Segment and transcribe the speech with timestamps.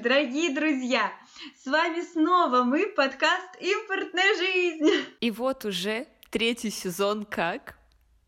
[0.00, 1.12] дорогие друзья!
[1.62, 5.04] С вами снова мы, подкаст «Импортная жизнь».
[5.20, 7.76] И вот уже третий сезон как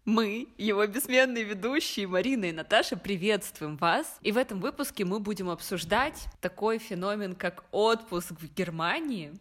[0.05, 4.19] мы, его бессменные ведущие Марина и Наташа, приветствуем вас.
[4.21, 9.33] И в этом выпуске мы будем обсуждать такой феномен, как отпуск в Германии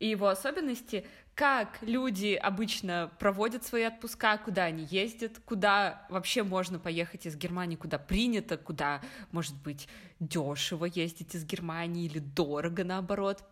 [0.00, 1.06] и его особенности,
[1.40, 7.76] как люди обычно проводят свои отпуска, куда они ездят, куда вообще можно поехать из Германии,
[7.76, 9.00] куда принято, куда,
[9.32, 13.42] может быть, дешево ездить из Германии или дорого наоборот.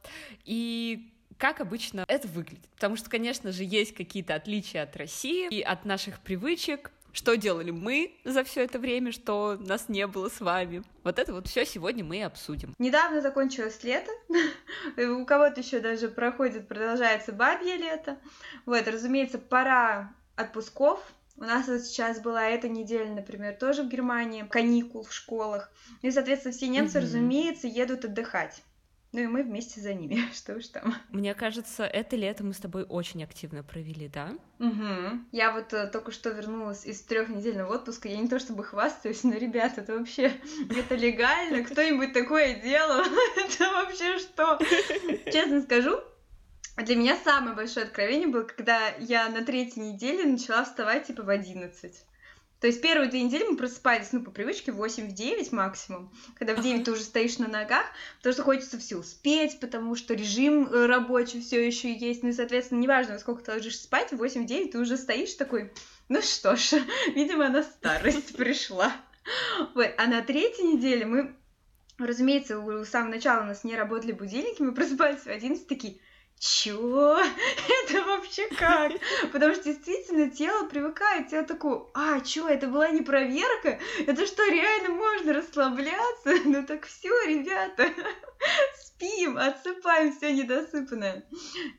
[0.45, 2.69] И как обычно это выглядит.
[2.75, 7.73] Потому что, конечно же, есть какие-то отличия от России и от наших привычек, что делали
[7.73, 10.85] мы за все это время, что нас не было с вами.
[11.03, 12.77] Вот это вот все сегодня мы и обсудим.
[12.79, 14.13] Недавно закончилось лето,
[14.97, 18.19] у кого-то еще даже проходит, продолжается бабье лето.
[18.67, 21.01] Вот, разумеется, пора отпусков,
[21.37, 25.73] у нас вот сейчас была эта неделя, например, тоже в Германии, каникул в школах.
[26.03, 27.07] И, соответственно, все немцы, угу.
[27.07, 28.63] разумеется, едут отдыхать.
[29.13, 30.95] Ну и мы вместе за ними, что уж там.
[31.11, 34.35] Мне кажется, это лето мы с тобой очень активно провели, да?
[34.59, 35.25] Угу.
[35.33, 38.09] Я вот uh, только что вернулась из трехнедельного отпуска.
[38.09, 40.33] Я не то чтобы хвастаюсь, но, ребята, это вообще
[40.77, 41.65] это легально?
[41.65, 43.01] Кто-нибудь такое делал?
[43.37, 44.59] это вообще что?
[45.31, 45.99] Честно скажу,
[46.77, 51.29] для меня самое большое откровение было, когда я на третьей неделе начала вставать типа в
[51.31, 52.05] одиннадцать.
[52.61, 56.63] То есть первые две недели мы просыпались, ну, по привычке, в 8-9 максимум, когда в
[56.63, 57.87] 9 ты уже стоишь на ногах,
[58.19, 62.33] потому что хочется все успеть, потому что режим э, рабочий все еще есть, ну и,
[62.33, 65.73] соответственно, неважно, сколько ты ложишься спать, в 8-9 ты уже стоишь такой,
[66.09, 66.83] ну что ж,
[67.15, 68.93] видимо, на старость пришла.
[69.75, 71.37] Вот, а на третьей неделе мы,
[71.99, 75.99] разумеется, у самого начала у нас не работали будильники, мы просыпались в 11 такие,
[76.39, 77.19] чего?
[77.85, 78.93] Это вообще как?
[79.33, 83.79] Потому что действительно тело привыкает, тело такое, а, чё, это была не проверка?
[84.07, 86.35] Это что, реально можно расслабляться?
[86.49, 87.89] Ну так все, ребята,
[88.77, 91.25] спим, отсыпаем все недосыпанное.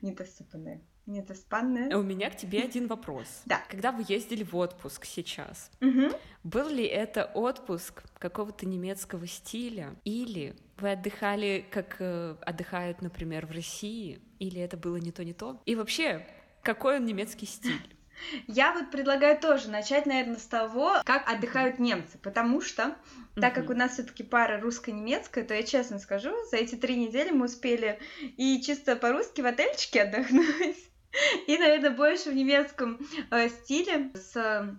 [0.00, 0.82] Недосыпанное.
[1.06, 1.96] Недоспанное.
[1.96, 3.42] У меня к тебе один вопрос.
[3.44, 3.60] Да.
[3.68, 6.16] Когда вы ездили в отпуск сейчас, угу.
[6.44, 9.96] был ли это отпуск какого-то немецкого стиля?
[10.04, 14.20] Или вы отдыхали, как э, отдыхают, например, в России?
[14.38, 15.60] Или это было не то, не то?
[15.66, 16.26] И вообще,
[16.62, 17.80] какой он немецкий стиль?
[18.46, 22.96] Я вот предлагаю тоже начать, наверное, с того, как отдыхают немцы, потому что,
[23.34, 27.30] так как у нас все-таки пара русско-немецкая, то я честно скажу, за эти три недели
[27.30, 27.98] мы успели
[28.36, 30.76] и чисто по-русски в отельчике отдохнуть,
[31.46, 32.98] и, наверное, больше в немецком
[33.30, 34.78] э, стиле с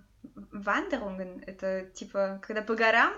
[0.51, 3.13] Wanderungen, это типа, когда по горам,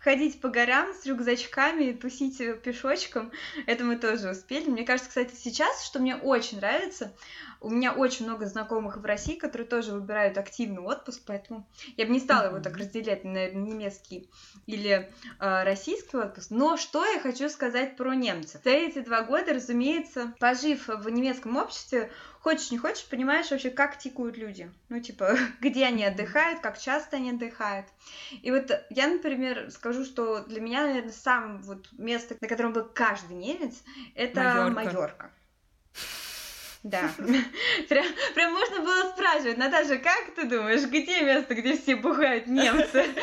[0.00, 3.32] ходить по горам с рюкзачками, тусить пешочком,
[3.66, 4.68] это мы тоже успели.
[4.68, 7.12] Мне кажется, кстати, сейчас, что мне очень нравится,
[7.60, 12.12] у меня очень много знакомых в России, которые тоже выбирают активный отпуск, поэтому я бы
[12.12, 14.30] не стала его так разделять на немецкий
[14.66, 16.50] или э, российский отпуск.
[16.50, 18.60] Но что я хочу сказать про немцев?
[18.64, 22.10] За эти два года, разумеется, пожив в немецком обществе,
[22.46, 24.70] хочешь не хочешь, понимаешь вообще, как тикают люди.
[24.88, 27.86] Ну, типа, где они отдыхают, как часто они отдыхают.
[28.42, 32.84] И вот я, например, скажу, что для меня, наверное, самое вот место, на котором был
[32.84, 33.82] каждый немец,
[34.14, 34.74] это Майорка.
[34.74, 35.30] Майорка.
[36.86, 37.10] Да.
[37.88, 43.04] Прям, прям можно было спрашивать, Наташа, как ты думаешь, где место, где все бухают немцы?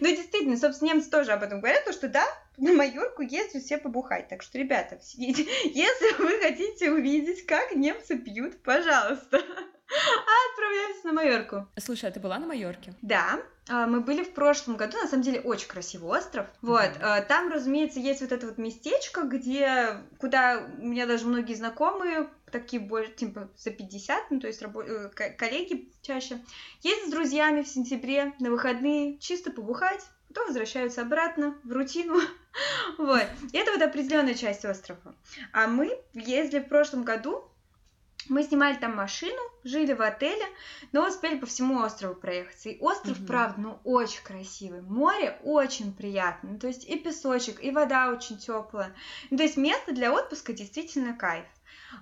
[0.00, 2.24] Ну, действительно, собственно, немцы тоже об этом говорят, то что да,
[2.58, 4.28] на Майорку ездят все побухать.
[4.28, 9.40] Так что, ребята, если вы хотите увидеть, как немцы пьют, пожалуйста,
[10.50, 11.68] отправляйтесь на Майорку.
[11.78, 12.94] Слушай, а ты была на Майорке?
[13.02, 16.46] Да, а, мы были в прошлом году, на самом деле очень красивый остров.
[16.62, 17.26] Вот, mm-hmm.
[17.26, 22.80] там, разумеется, есть вот это вот местечко, где, куда у меня даже многие знакомые, такие
[22.80, 26.40] больше, типа, за 50, ну, то есть рабо- э, коллеги чаще,
[26.82, 32.20] ездят с друзьями в сентябре на выходные чисто побухать, потом возвращаются обратно в рутину.
[32.98, 33.24] вот.
[33.52, 35.14] И это вот определенная часть острова.
[35.52, 37.50] А мы ездили в прошлом году
[38.28, 40.44] мы снимали там машину, жили в отеле,
[40.92, 42.68] но успели по всему острову проехаться.
[42.68, 43.26] И остров, угу.
[43.26, 44.82] правда, ну очень красивый.
[44.82, 46.50] Море очень приятно.
[46.52, 48.94] Ну, то есть и песочек, и вода очень теплая.
[49.30, 51.46] Ну, то есть место для отпуска действительно кайф.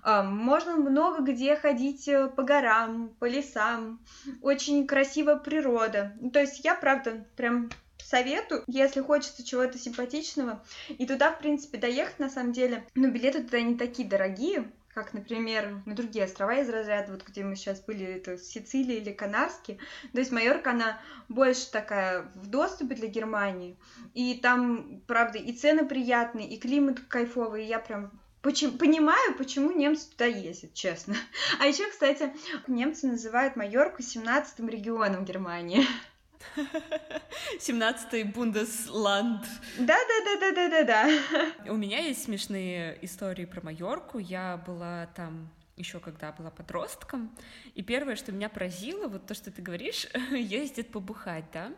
[0.03, 4.01] А, можно много где ходить э, по горам, по лесам.
[4.43, 6.15] Очень красивая природа.
[6.21, 10.63] Ну, то есть я, правда, прям советую, если хочется чего-то симпатичного.
[10.89, 15.13] И туда, в принципе, доехать, на самом деле, ну, билеты туда не такие дорогие как,
[15.13, 19.79] например, на другие острова из разряда, вот где мы сейчас были, это Сицилия или Канарские.
[20.13, 23.77] То есть Майорка, она больше такая в доступе для Германии.
[24.15, 29.73] И там, правда, и цены приятные, и климат кайфовый, и я прям Почему, понимаю, почему
[29.73, 31.17] немцы туда ездят, честно.
[31.61, 32.31] А еще, кстати,
[32.67, 35.87] немцы называют Майорку 17-м регионом Германии.
[37.59, 39.45] 17-й Бундесланд.
[39.79, 41.09] Да-да-да-да-да-да.
[41.73, 44.19] У меня есть смешные истории про Майорку.
[44.19, 47.35] Я была там еще когда была подростком.
[47.75, 51.73] И первое, что меня поразило, вот то, что ты говоришь, ездит побухать, да?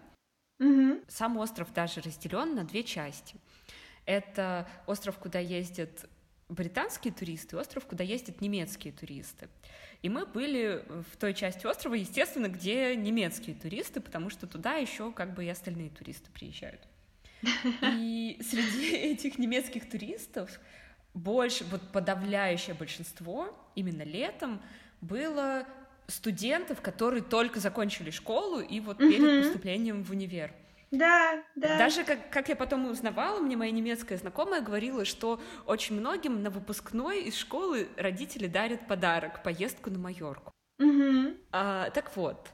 [0.58, 1.02] Угу.
[1.08, 3.36] Сам остров даже разделен на две части.
[4.04, 6.08] Это остров, куда ездят
[6.48, 9.48] британские туристы, остров, куда ездят немецкие туристы.
[10.06, 15.10] И мы были в той части острова, естественно, где немецкие туристы, потому что туда еще
[15.10, 16.80] как бы и остальные туристы приезжают.
[17.82, 20.60] И среди этих немецких туристов
[21.12, 24.62] больше, вот подавляющее большинство именно летом
[25.00, 25.66] было
[26.06, 30.52] студентов, которые только закончили школу и вот перед поступлением в универ.
[30.90, 31.78] Да, да.
[31.78, 36.50] Даже как, как я потом узнавала, мне моя немецкая знакомая говорила, что очень многим на
[36.50, 40.52] выпускной из школы родители дарят подарок, поездку на Майорку.
[40.78, 41.34] Угу.
[41.52, 42.50] А, так вот,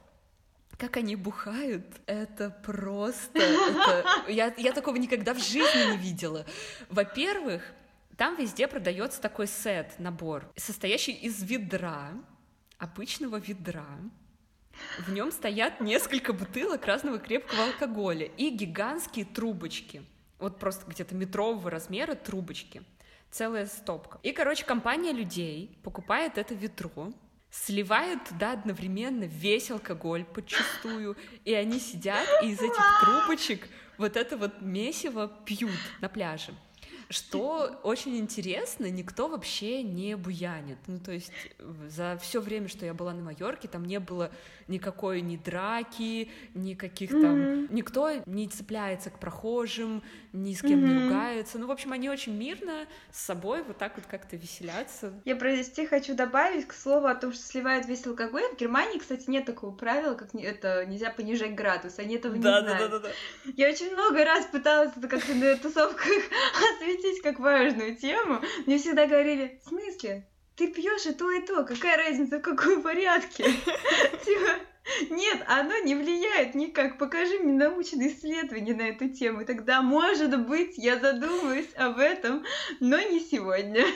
[0.77, 3.39] как они бухают, это просто...
[3.39, 4.05] Это...
[4.27, 6.45] Я, я такого никогда в жизни не видела.
[6.89, 7.61] Во-первых,
[8.17, 12.11] там везде продается такой сет, набор, состоящий из ведра,
[12.77, 13.99] обычного ведра,
[14.99, 20.03] в нем стоят несколько бутылок разного крепкого алкоголя и гигантские трубочки.
[20.39, 22.83] Вот просто где-то метрового размера трубочки.
[23.31, 24.19] Целая стопка.
[24.23, 27.11] И, короче, компания людей покупает это ведро,
[27.49, 34.37] сливает туда одновременно весь алкоголь подчистую, и они сидят и из этих трубочек вот это
[34.37, 35.71] вот месиво пьют
[36.01, 36.53] на пляже.
[37.13, 40.79] Что очень интересно, никто вообще не буянит.
[40.87, 41.31] Ну, то есть
[41.87, 44.31] за все время, что я была на Майорке, там не было
[44.67, 47.35] никакой ни драки, никаких там...
[47.35, 47.67] Mm-hmm.
[47.71, 50.01] Никто не цепляется к прохожим,
[50.33, 50.87] ни с кем mm-hmm.
[50.87, 51.59] не ругается.
[51.59, 55.13] Ну, в общем, они очень мирно с собой вот так вот как-то веселятся.
[55.25, 58.43] Я произнести хочу добавить к слову о том, что сливают весь алкоголь.
[58.53, 61.99] В Германии, кстати, нет такого правила, как это нельзя понижать градус.
[61.99, 62.91] Они этого да, не да, знают.
[62.91, 63.51] Да, да, да.
[63.55, 66.07] Я очень много раз пыталась это как-то на тусовках
[66.75, 68.41] осветить как важную тему.
[68.65, 70.27] Мне всегда говорили, в смысле?
[70.55, 73.43] Ты пьешь и то, и то, какая разница, в каком порядке?
[74.25, 74.59] Типа,
[75.59, 76.97] оно не влияет никак.
[76.97, 79.45] Покажи мне научные исследования на эту тему.
[79.45, 82.43] Тогда, может быть, я задумаюсь об этом,
[82.79, 83.85] но не сегодня.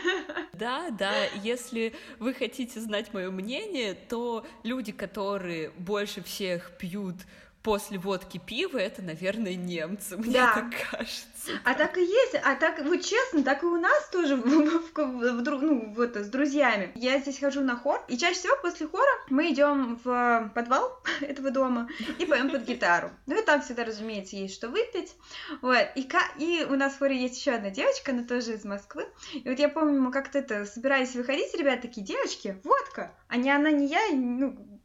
[0.54, 1.14] Да, да,
[1.44, 7.16] если вы хотите знать мое мнение, то люди, которые больше всех пьют
[7.64, 10.54] после водки пива, это, наверное, немцы, мне да.
[10.54, 11.28] так кажется.
[11.64, 14.94] А так и есть, а так, вот честно, так и у нас тоже, в, в,
[14.94, 16.92] в, в, ну, вот, с друзьями.
[16.96, 21.52] Я здесь хожу на хор, и чаще всего после хора мы идем в подвал этого
[21.52, 21.90] дома
[22.20, 23.12] и поем под гитару.
[23.26, 25.16] Ну и там всегда, разумеется, есть что выпить.
[25.62, 26.08] Вот, и,
[26.38, 29.08] и у нас в хоре есть еще одна девочка, она тоже из Москвы.
[29.34, 33.52] И вот я помню, мы как-то это собирались выходить, ребята такие, девочки, водка, а не
[33.52, 34.77] она, не я, ну,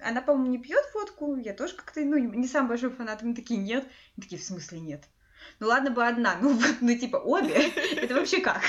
[0.00, 3.60] она, по-моему, не пьет водку, я тоже как-то, ну, не сам большой фанат, мы такие,
[3.60, 3.86] нет.
[4.16, 5.04] И такие, в смысле нет?
[5.58, 7.54] Ну ладно бы одна, ну, ну типа обе,
[7.96, 8.62] это вообще как?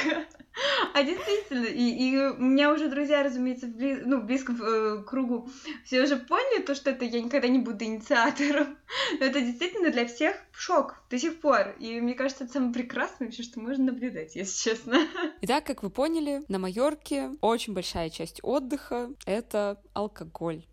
[0.94, 5.04] А действительно, и, и у меня уже друзья, разумеется, в, бли, ну, в близком э,
[5.04, 5.50] кругу
[5.86, 8.78] все уже поняли то, что это я никогда не буду инициатором.
[9.20, 11.76] Но это действительно для всех шок до сих пор.
[11.80, 14.98] И мне кажется, это самое прекрасное вообще, что можно наблюдать, если честно.
[15.42, 20.66] Итак, как вы поняли, на Майорке очень большая часть отдыха— это алкоголь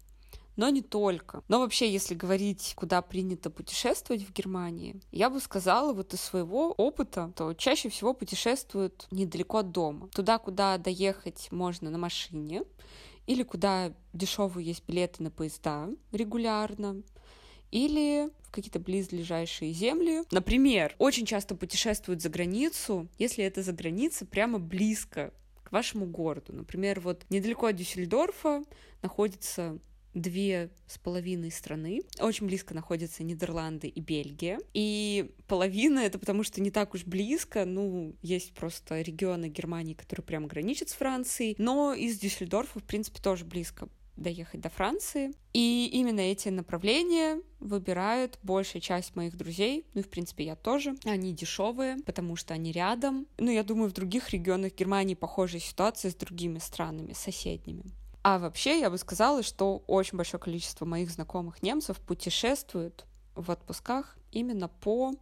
[0.59, 1.43] но не только.
[1.47, 6.73] Но вообще, если говорить, куда принято путешествовать в Германии, я бы сказала вот из своего
[6.73, 10.09] опыта, то чаще всего путешествуют недалеко от дома.
[10.09, 12.65] Туда, куда доехать можно на машине,
[13.29, 17.03] или куда дешевые есть билеты на поезда регулярно,
[17.71, 20.25] или в какие-то близлежащие земли.
[20.33, 26.53] Например, очень часто путешествуют за границу, если это за граница прямо близко к вашему городу.
[26.53, 28.65] Например, вот недалеко от Дюссельдорфа
[29.03, 29.79] находится
[30.19, 32.03] две с половиной страны.
[32.21, 34.61] Очень близко находятся Нидерланды и Бельгия.
[34.75, 37.65] И половина— это потому, что не так уж близко.
[37.65, 41.55] Ну, есть просто регионы Германии, которые прямо граничат с Францией.
[41.59, 45.33] Но из Дюссельдорфа, в принципе, тоже близко доехать до Франции.
[45.53, 50.97] И именно эти направления выбирают большая часть моих друзей, ну и в принципе я тоже.
[51.05, 53.27] Они дешевые, потому что они рядом.
[53.39, 57.85] Ну, я думаю, в других регионах Германии похожая ситуация с другими странами, соседними.
[58.23, 64.17] А вообще, я бы сказала, что очень большое количество моих знакомых немцев путешествуют в отпусках
[64.33, 65.13] именно по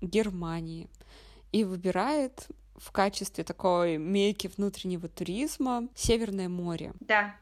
[0.00, 0.88] Германии
[1.52, 6.92] и выбирает в качестве такой мейки внутреннего туризма Северное море.
[7.00, 7.34] Да,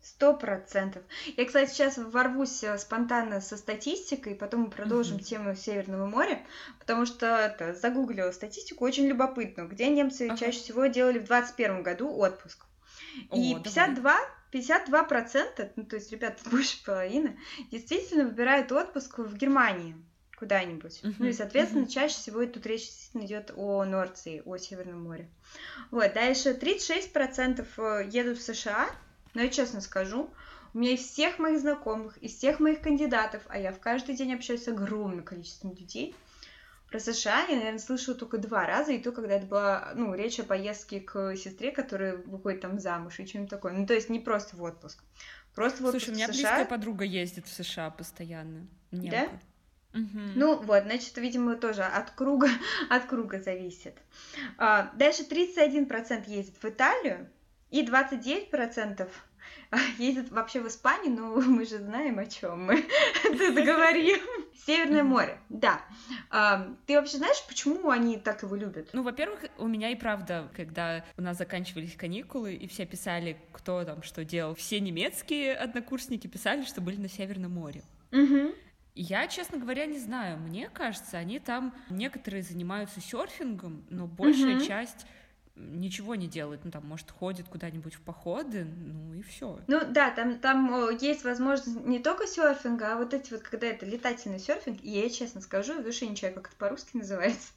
[0.00, 1.02] Сто процентов.
[1.36, 5.22] Я, кстати, сейчас ворвусь э, спонтанно со статистикой, потом мы продолжим mm-hmm.
[5.22, 6.40] тему Северного моря,
[6.78, 10.38] потому что это, загуглила статистику, очень любопытно, где немцы uh-huh.
[10.38, 12.67] чаще всего делали в 2021 году отпуск.
[13.32, 14.18] И О, 52
[14.52, 17.38] 52%, ну то есть, ребята, больше половины,
[17.70, 19.94] действительно выбирают отпуск в Германии
[20.38, 21.00] куда-нибудь.
[21.02, 21.14] Uh-huh.
[21.18, 21.90] Ну и, соответственно, uh-huh.
[21.90, 25.28] чаще всего тут речь действительно идет о Норции, о Северном море.
[25.90, 28.88] Вот, дальше 36% э, едут в США,
[29.34, 30.30] но я честно скажу,
[30.74, 34.34] у меня из всех моих знакомых, из всех моих кандидатов, а я в каждый день
[34.34, 36.14] общаюсь с огромным количеством людей,
[36.90, 40.40] про США я, наверное, слышала только два раза, и то, когда это была, ну, речь
[40.40, 43.72] о поездке к сестре, которая выходит там замуж и чем-то такое.
[43.72, 45.02] Ну, то есть не просто в отпуск.
[45.54, 46.50] Просто в отпуск Слушай, у меня в США...
[46.50, 48.66] близкая подруга ездит в США постоянно.
[48.90, 49.28] Немка.
[49.92, 50.00] Да?
[50.00, 50.20] Угу.
[50.36, 52.48] Ну вот, значит, видимо, тоже от круга,
[52.90, 53.96] от круга зависит.
[54.56, 57.28] А, дальше 31% ездит в Италию
[57.70, 59.08] и 29%
[59.98, 62.82] ездит вообще в Испанию, но мы же знаем, о чем мы
[63.22, 64.18] тут говорим.
[64.66, 65.80] Северное море, да.
[66.86, 68.90] Ты вообще знаешь, почему они так его любят?
[68.92, 73.84] Ну, во-первых, у меня и правда, когда у нас заканчивались каникулы, и все писали, кто
[73.84, 77.82] там что делал, все немецкие однокурсники писали, что были на Северном море.
[78.12, 78.54] Угу.
[78.94, 80.38] Я, честно говоря, не знаю.
[80.38, 84.64] Мне кажется, они там некоторые занимаются серфингом, но большая угу.
[84.64, 85.06] часть
[85.58, 89.60] ничего не делает, ну там, может, ходит куда-нибудь в походы, ну и все.
[89.66, 93.86] Ну да, там, там есть возможность не только серфинга, а вот эти вот, когда это
[93.86, 97.52] летательный серфинг, и я честно скажу, в душе не чаю, как это по-русски называется.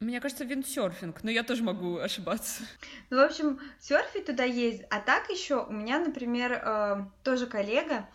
[0.00, 2.64] Мне кажется, виндсерфинг, но я тоже могу ошибаться.
[3.10, 4.82] Ну, в общем, серфить туда есть.
[4.90, 8.08] А так еще у меня, например, э, тоже коллега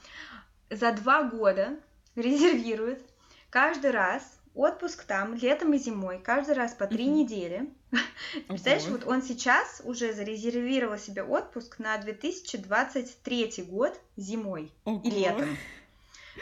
[0.70, 1.79] за два года
[2.15, 3.01] резервирует
[3.50, 7.70] каждый раз отпуск там летом и зимой, каждый раз по три недели.
[8.48, 15.58] Представляешь, вот он сейчас уже зарезервировал себе отпуск на 2023 год зимой и летом.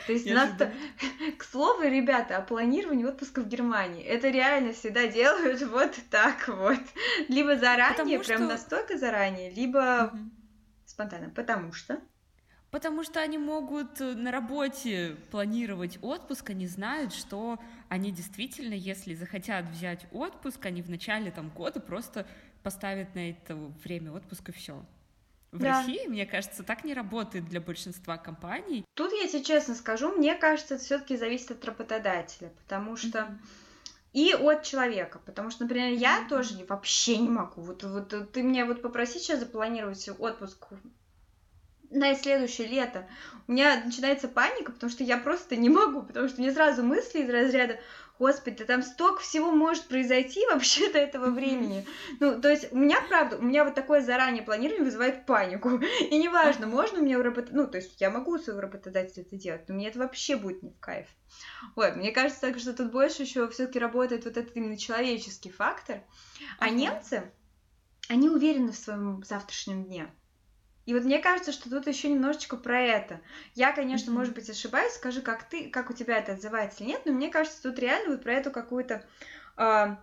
[0.08, 0.72] То есть нас то...
[1.38, 4.04] к слову, ребята, о планировании отпуска в Германии.
[4.04, 6.80] Это реально всегда делают вот так вот.
[7.30, 8.48] Либо заранее, Потому прям что...
[8.48, 10.20] настолько заранее, либо угу.
[10.86, 11.30] спонтанно.
[11.30, 12.00] Потому что
[12.76, 19.16] Потому что они могут э, на работе планировать отпуск, они знают, что они действительно, если
[19.16, 22.28] захотят взять отпуск, они в начале там, года просто
[22.64, 24.84] поставят на это время отпуска все.
[25.54, 25.80] В да.
[25.80, 28.84] России, мне кажется, так не работает для большинства компаний.
[28.94, 33.38] Тут я тебе честно скажу, мне кажется, это все-таки зависит от работодателя, потому что mm-hmm.
[34.12, 36.28] и от человека, потому что, например, я mm-hmm.
[36.28, 37.62] тоже вообще не могу.
[37.62, 40.74] Вот, вот ты меня вот попроси сейчас запланировать отпуск
[41.92, 43.08] на следующее лето.
[43.48, 47.20] У меня начинается паника, потому что я просто не могу, потому что мне сразу мысли
[47.20, 47.80] из разряда
[48.18, 51.86] Господи, да там столько всего может произойти вообще до этого времени.
[52.20, 55.80] Ну, то есть у меня, правда, у меня вот такое заранее планирование вызывает панику.
[56.00, 57.64] И неважно, можно у меня у работодателя...
[57.64, 60.72] Ну, то есть я могу своего работодателя это делать, но мне это вообще будет не
[60.72, 61.08] в кайф.
[61.76, 65.52] Вот, мне кажется, так, что тут больше еще все таки работает вот этот именно человеческий
[65.52, 66.02] фактор.
[66.60, 67.34] А немцы,
[68.08, 70.08] они уверены в своем завтрашнем дне.
[70.86, 73.22] И вот мне кажется, что тут еще немножечко про это.
[73.56, 74.14] Я, конечно, mm-hmm.
[74.14, 77.30] может быть, ошибаюсь, скажи, как ты, как у тебя это отзывается или нет, но мне
[77.30, 79.04] кажется, тут реально вот про эту какую-то
[79.58, 79.96] э,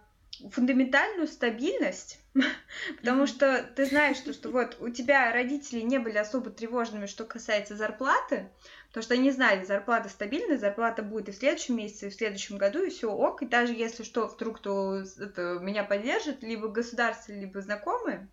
[0.50, 2.18] фундаментальную стабильность,
[2.98, 7.24] потому что ты знаешь, что, что вот у тебя родители не были особо тревожными, что
[7.24, 8.50] касается зарплаты,
[8.88, 12.58] потому что они знали, зарплата стабильная, зарплата будет и в следующем месяце, и в следующем
[12.58, 17.32] году, и все ок, и даже если что, вдруг то это, меня поддержит либо государство,
[17.32, 18.28] либо знакомые,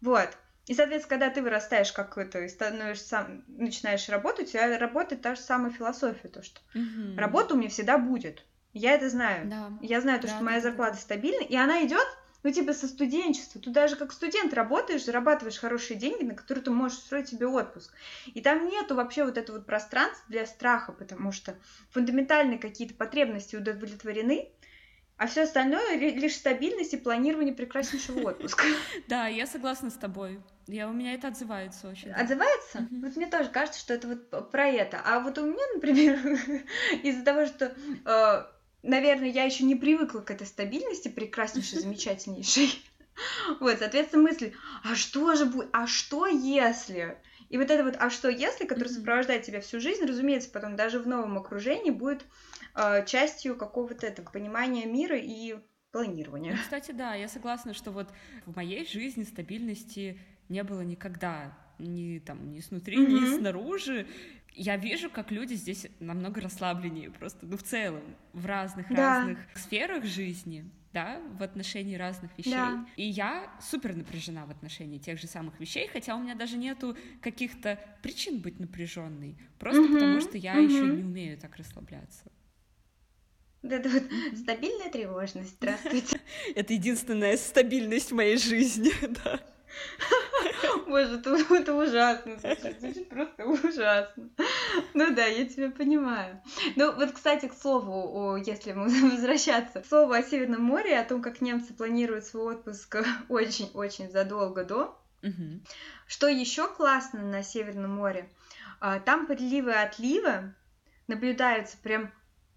[0.00, 0.28] вот.
[0.66, 5.22] И, соответственно, когда ты вырастаешь как это и становишься сам, начинаешь работать, у тебя работает
[5.22, 7.16] та же самая философия, то что угу.
[7.16, 8.44] работа у меня всегда будет.
[8.72, 9.48] Я это знаю.
[9.48, 9.72] Да.
[9.82, 11.00] Я знаю то, да, что моя да, зарплата да.
[11.00, 12.06] стабильна, и она идет,
[12.42, 13.60] ну, типа, со студенчества.
[13.60, 17.92] Ты даже как студент работаешь, зарабатываешь хорошие деньги, на которые ты можешь устроить себе отпуск.
[18.26, 21.54] И там нету вообще вот этого вот пространства для страха, потому что
[21.90, 24.48] фундаментальные какие-то потребности удовлетворены,
[25.16, 28.64] а все остальное лишь стабильность и планирование прекраснейшего отпуска.
[29.08, 30.40] Да, я согласна с тобой.
[30.66, 32.10] Я, у меня это отзывается очень.
[32.10, 32.78] Отзывается?
[32.78, 33.00] Mm-hmm.
[33.04, 35.00] Вот мне тоже кажется, что это вот про это.
[35.04, 36.18] А вот у меня, например,
[37.02, 38.44] из-за того, что, э,
[38.82, 42.82] наверное, я еще не привыкла к этой стабильности, прекраснейшей, замечательнейшей.
[43.60, 47.18] Вот, соответственно, мысль, а что же будет, а что если?
[47.50, 50.98] И вот это вот «а что если», которое сопровождает тебя всю жизнь, разумеется, потом даже
[50.98, 52.24] в новом окружении будет
[53.06, 55.56] частью какого-то этого понимания мира и
[55.92, 56.52] планирования.
[56.52, 58.12] Ну, кстати, да, я согласна, что вот
[58.46, 63.10] в моей жизни стабильности не было никогда, ни там, ни снутри, mm-hmm.
[63.10, 64.06] ни снаружи.
[64.54, 68.02] Я вижу, как люди здесь намного расслабленнее, просто, ну, в целом,
[68.32, 69.60] в разных-разных да.
[69.60, 72.52] сферах жизни да, в отношении разных вещей.
[72.52, 72.86] Да.
[72.96, 76.96] И я супер напряжена в отношении тех же самых вещей, хотя у меня даже нету
[77.20, 80.62] каких-то причин быть напряженной, просто угу, потому что я угу.
[80.62, 82.30] еще не умею так расслабляться.
[83.62, 84.02] Да, это вот
[84.36, 85.54] стабильная тревожность.
[85.60, 86.20] Здравствуйте.
[86.56, 88.92] Это единственная стабильность в моей жизни,
[89.24, 89.38] да.
[90.86, 94.28] Боже, это, это ужасно, звучит просто ужасно.
[94.94, 96.42] Ну да, я тебя понимаю.
[96.76, 101.22] Ну вот, кстати, к слову, если мы возвращаться, к слову о Северном море, о том,
[101.22, 102.96] как немцы планируют свой отпуск
[103.28, 104.98] очень-очень задолго до.
[105.22, 105.60] Угу.
[106.06, 108.28] Что еще классно на Северном море?
[108.80, 110.54] А, там подливы и отливы
[111.06, 112.12] наблюдаются прям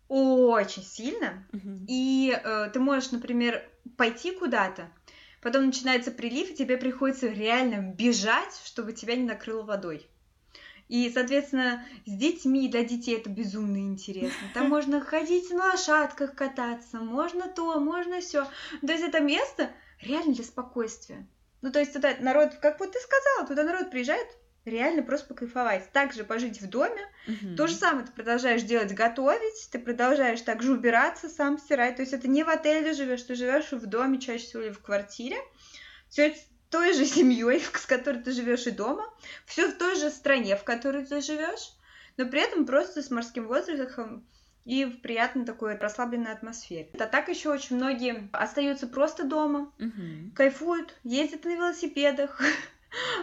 [0.07, 1.85] очень сильно, угу.
[1.87, 4.91] и э, ты можешь, например, пойти куда-то,
[5.41, 10.07] потом начинается прилив, и тебе приходится реально бежать, чтобы тебя не накрыло водой.
[10.87, 14.47] И, соответственно, с детьми, для детей это безумно интересно.
[14.53, 18.45] Там можно ходить на лошадках кататься, можно то, можно все.
[18.81, 19.71] То есть это место
[20.01, 21.27] реально для спокойствия.
[21.61, 24.27] Ну, то есть туда народ, как вот ты сказала, туда народ приезжает
[24.65, 25.91] реально просто покайфовать.
[25.91, 27.01] Также пожить в доме.
[27.27, 27.55] Угу.
[27.55, 31.95] То же самое ты продолжаешь делать, готовить, ты продолжаешь также убираться, сам стирать.
[31.95, 34.81] То есть это не в отеле живешь, ты живешь в доме чаще всего или в
[34.81, 35.37] квартире.
[36.09, 39.05] Все с той же семьей, с которой ты живешь и дома.
[39.45, 41.73] Все в той же стране, в которой ты живешь.
[42.17, 44.25] Но при этом просто с морским воздухом
[44.65, 46.89] и в приятной такой расслабленной атмосфере.
[46.99, 50.31] А так еще очень многие остаются просто дома, угу.
[50.35, 52.41] кайфуют, ездят на велосипедах,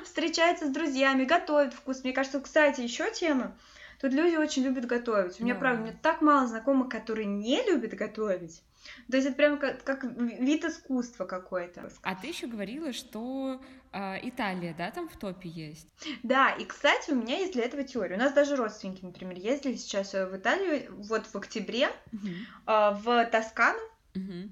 [0.05, 2.03] встречается с друзьями, готовит вкус.
[2.05, 3.57] Мне кажется, кстати, еще тема.
[4.01, 5.41] Тут люди очень любят готовить.
[5.41, 8.63] У меня, правда, у меня так мало знакомых, которые не любят готовить.
[9.09, 11.89] То есть это прям как, как вид искусства какой-то.
[12.03, 13.61] А ты еще говорила, что
[13.93, 15.87] э, Италия, да, там в топе есть?
[16.25, 18.17] Да, и, кстати, у меня есть для этого теория.
[18.17, 22.95] У нас даже родственники, например, ездили сейчас в Италию вот в октябре uh-huh.
[22.95, 23.79] э, в Тоскану.
[24.15, 24.49] Uh-huh.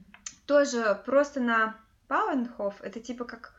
[0.46, 1.76] Тоже просто на
[2.08, 2.80] Бауэнхоф.
[2.82, 3.52] Это типа как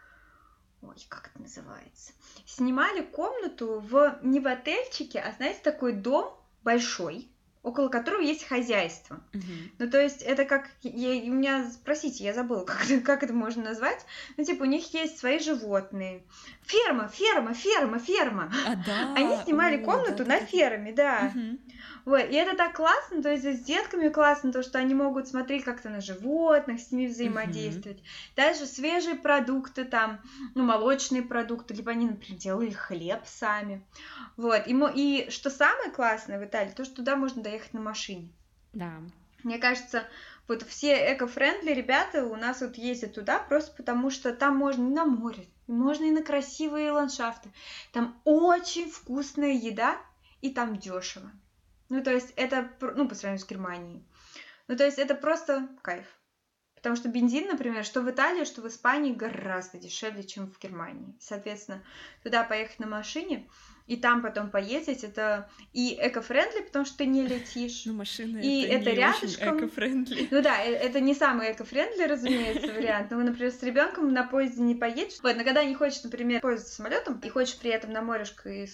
[0.82, 2.14] ой, как это называется,
[2.46, 7.30] снимали комнату в не в отельчике, а знаете, такой дом большой,
[7.64, 9.22] около которого есть хозяйство.
[9.34, 9.72] Uh-huh.
[9.78, 10.70] Ну, то есть, это как...
[10.82, 14.06] Я, у меня, спросите, я забыла, как, как это можно назвать.
[14.38, 16.24] Ну, типа, у них есть свои животные.
[16.64, 18.52] Ферма, ферма, ферма, ферма.
[18.68, 19.14] А, да.
[19.16, 21.32] Они снимали О, комнату да, на да, ферме, да.
[21.34, 21.60] Uh-huh.
[22.06, 25.64] Вот, и это так классно, то есть с детками классно, то, что они могут смотреть
[25.64, 28.00] как-то на животных, с ними взаимодействовать.
[28.00, 28.36] Mm-hmm.
[28.36, 30.20] Дальше свежие продукты там,
[30.56, 33.86] ну, молочные продукты, либо они, например, делали хлеб сами.
[34.36, 38.30] Вот, и, и что самое классное в Италии, то, что туда можно доехать на машине.
[38.74, 38.94] Да.
[39.44, 40.08] Мне кажется,
[40.52, 44.94] вот все эко-френдли ребята у нас вот ездят туда просто потому, что там можно и
[44.94, 47.50] на море, можно и на красивые ландшафты.
[47.94, 49.98] Там очень вкусная еда,
[50.42, 51.32] и там дешево.
[51.88, 54.04] Ну, то есть это, ну, по сравнению с Германией.
[54.68, 56.06] Ну, то есть это просто кайф.
[56.76, 61.16] Потому что бензин, например, что в Италии, что в Испании гораздо дешевле, чем в Германии.
[61.20, 61.82] Соответственно,
[62.24, 63.48] туда поехать на машине
[63.88, 67.86] и там потом поездить, это и эко-френдли, потому что ты не летишь.
[67.86, 69.58] Ну, машина и это, это не рядышком.
[69.58, 70.28] эко-френдли.
[70.32, 73.12] Ну да, э, это не самый эко-френдли, разумеется, вариант.
[73.12, 75.20] Но, например, с ребенком на поезде не поедешь.
[75.22, 78.68] Вот, но когда не хочешь, например, пользоваться самолетом и хочешь при этом на морешко и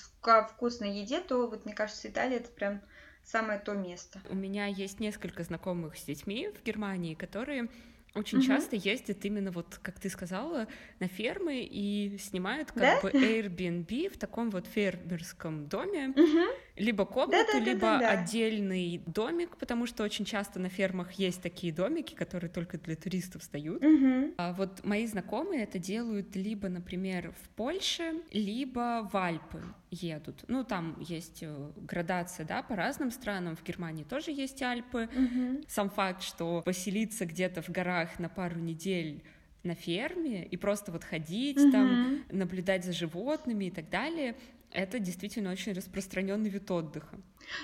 [0.49, 2.81] вкусной еде, то вот мне кажется, Италия это прям
[3.23, 4.21] самое то место.
[4.29, 7.69] У меня есть несколько знакомых с детьми в Германии, которые
[8.17, 8.47] очень угу.
[8.47, 10.67] часто ездят именно вот, как ты сказала,
[10.99, 12.99] на фермы и снимают как да?
[13.01, 16.09] бы Airbnb в таком вот фермерском доме.
[16.09, 18.21] Угу либо комнату, да, да, либо да, да, да.
[18.21, 23.41] отдельный домик, потому что очень часто на фермах есть такие домики, которые только для туристов
[23.41, 23.83] встают.
[23.83, 24.33] Угу.
[24.37, 30.43] А вот мои знакомые это делают либо, например, в Польше, либо в Альпы едут.
[30.47, 33.55] Ну, там есть э, градация, да, по разным странам.
[33.55, 35.09] В Германии тоже есть Альпы.
[35.13, 35.63] Угу.
[35.67, 39.23] Сам факт, что поселиться где-то в горах на пару недель
[39.63, 41.71] на ферме и просто вот ходить угу.
[41.71, 44.35] там, наблюдать за животными и так далее,
[44.71, 47.19] это действительно очень распространенный вид отдыха.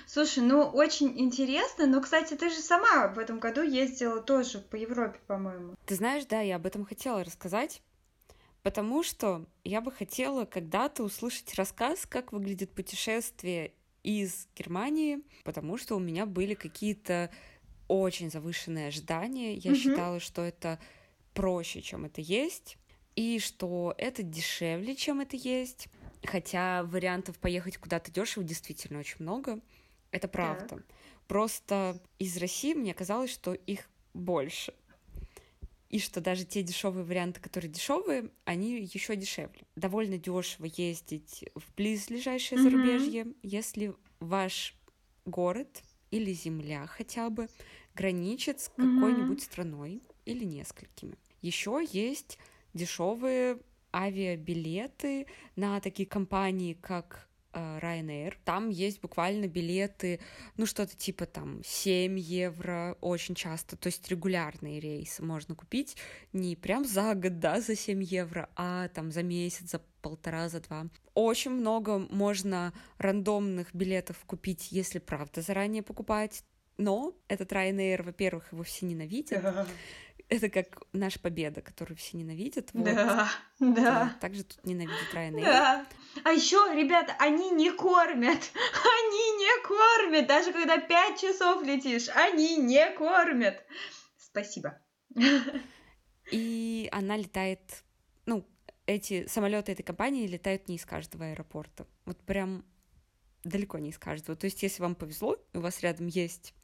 [0.07, 4.75] Слушай, ну очень интересно, но, кстати, ты же сама в этом году ездила тоже по
[4.75, 5.75] Европе, по-моему.
[5.85, 7.81] Ты знаешь, да, я об этом хотела рассказать,
[8.61, 15.95] потому что я бы хотела когда-то услышать рассказ, как выглядит путешествие из Германии, потому что
[15.95, 17.29] у меня были какие-то
[17.87, 19.55] очень завышенные ожидания.
[19.55, 19.79] Я угу.
[19.79, 20.79] считала, что это
[21.33, 22.77] проще, чем это есть,
[23.15, 25.87] и что это дешевле, чем это есть.
[26.25, 29.59] Хотя вариантов поехать куда-то дешево действительно очень много.
[30.11, 30.67] Это правда.
[30.67, 30.83] Так.
[31.27, 34.73] Просто из России мне казалось, что их больше.
[35.89, 39.61] И что даже те дешевые варианты, которые дешевые, они еще дешевле.
[39.75, 42.63] Довольно дешево ездить в близлежащее mm-hmm.
[42.63, 44.75] зарубежье, если ваш
[45.25, 47.47] город или земля хотя бы
[47.93, 49.45] граничит с какой-нибудь mm-hmm.
[49.45, 51.15] страной или несколькими.
[51.41, 52.39] Еще есть
[52.73, 53.59] дешевые
[53.93, 58.33] авиабилеты на такие компании, как э, Ryanair.
[58.43, 60.19] Там есть буквально билеты,
[60.57, 65.95] ну что-то типа там 7 евро очень часто, то есть регулярные рейсы можно купить
[66.33, 70.59] не прям за год, да, за 7 евро, а там за месяц, за полтора, за
[70.59, 70.87] два.
[71.13, 76.43] Очень много можно рандомных билетов купить, если правда заранее покупать.
[76.77, 79.67] Но этот Ryanair, во-первых, его все ненавидят.
[80.33, 82.69] Это как наша победа, которую все ненавидят.
[82.73, 82.85] Вот.
[82.85, 84.17] Да, да.
[84.19, 85.45] Также тут ненавидят Ryanair.
[85.45, 85.85] Да.
[86.23, 88.39] А еще, ребята, они не кормят.
[88.83, 90.27] Они не кормят.
[90.27, 93.63] Даже когда пять часов летишь, они не кормят.
[94.17, 94.81] Спасибо.
[96.31, 97.83] И она летает,
[98.25, 98.43] ну,
[98.87, 101.85] эти самолеты этой компании летают не из каждого аэропорта.
[102.05, 102.65] Вот прям
[103.43, 104.35] далеко не из каждого.
[104.35, 106.55] То есть, если вам повезло, у вас рядом есть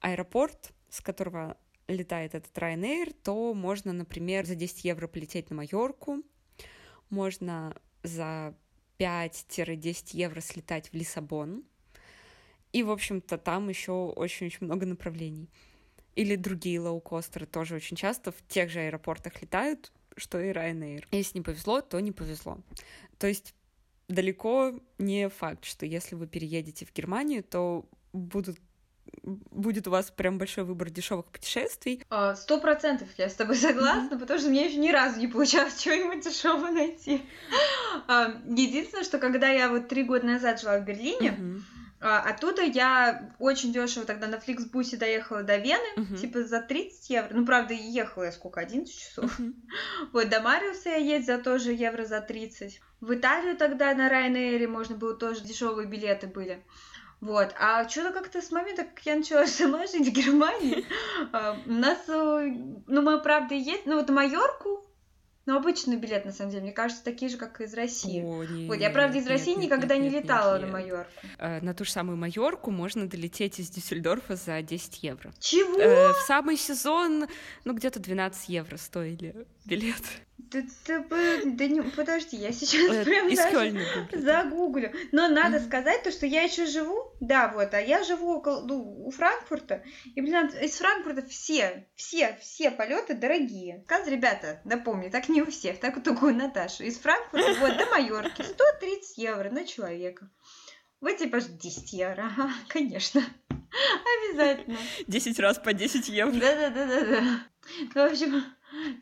[0.00, 6.22] аэропорт, с которого летает этот Ryanair, то можно, например, за 10 евро полететь на Майорку,
[7.10, 8.54] можно за
[8.98, 11.64] 5-10 евро слетать в Лиссабон,
[12.72, 15.48] и, в общем-то, там еще очень-очень много направлений.
[16.14, 21.04] Или другие лоукостеры тоже очень часто в тех же аэропортах летают, что и Ryanair.
[21.10, 22.58] Если не повезло, то не повезло.
[23.18, 23.54] То есть
[24.08, 28.58] далеко не факт, что если вы переедете в Германию, то будут
[29.22, 32.04] будет у вас прям большой выбор дешевых путешествий.
[32.10, 34.20] А, сто процентов я с тобой согласна, mm-hmm.
[34.20, 37.22] потому что мне еще ни разу не получалось чего-нибудь дешевого найти.
[38.06, 41.60] А, единственное, что когда я вот три года назад жила в Берлине, mm-hmm.
[41.98, 46.16] Оттуда я очень дешево тогда на Фликсбусе доехала до Вены, uh-huh.
[46.18, 47.28] типа за 30 евро.
[47.32, 49.40] Ну, правда, ехала я сколько, 11 часов.
[49.40, 49.54] Uh-huh.
[50.12, 52.80] Вот, до Мариуса я ездила тоже евро за 30.
[53.00, 56.62] В Италию тогда на Ryanair можно было тоже дешевые билеты были.
[57.20, 57.54] Вот.
[57.58, 60.84] А что-то как-то с момента, как я начала сама жить в Германии,
[61.32, 62.52] а, у нас, э,
[62.86, 64.86] ну, мы, правда, есть, ну, вот Майорку,
[65.46, 68.20] ну, обычный билет, на самом деле, мне кажется, такие же, как и из России.
[68.20, 70.62] О, нет, вот, я, правда, из нет, России нет, никогда нет, не нет, летала нет,
[70.62, 70.66] нет.
[70.66, 71.12] на Майорку.
[71.38, 75.32] Э, на ту же самую Майорку можно долететь из Дюссельдорфа за 10 евро.
[75.38, 75.80] Чего?
[75.80, 77.28] Э, в самый сезон,
[77.64, 80.02] ну, где-то 12 евро стоили билет.
[80.38, 81.04] Да, да,
[81.44, 83.78] да не, подожди, я сейчас э, прям даже
[84.12, 84.92] загуглю.
[85.10, 85.66] Но надо mm-hmm.
[85.66, 89.82] сказать то, что я еще живу, да, вот, а я живу около, ну, у Франкфурта,
[90.14, 93.82] и, блин, из Франкфурта все, все, все полеты дорогие.
[93.86, 96.84] Сказ, ребята, напомню, так не у всех, так только у Наташи.
[96.84, 100.30] Из Франкфурта, вот, до Майорки, 130 евро на человека.
[101.00, 103.22] Вот типа 10 евро, ага, конечно.
[104.30, 104.78] Обязательно.
[105.06, 106.32] 10 раз по 10 евро.
[106.32, 107.22] Да-да-да-да-да.
[107.94, 108.44] Ну, в общем,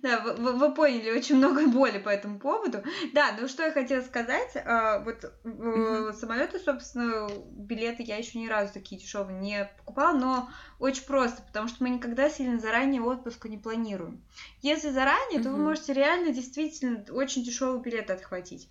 [0.03, 2.83] да, вы, вы поняли, очень много боли по этому поводу.
[3.13, 6.13] Да, ну что я хотела сказать, а, вот mm-hmm.
[6.15, 11.69] самолеты, собственно, билеты я еще ни разу такие дешевые не покупала, но очень просто, потому
[11.69, 14.25] что мы никогда сильно заранее отпуск не планируем.
[14.63, 15.43] Если заранее, mm-hmm.
[15.43, 18.69] то вы можете реально действительно очень дешевые билеты отхватить.